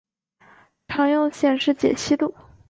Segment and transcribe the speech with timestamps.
[0.87, 2.33] 常用显示解析度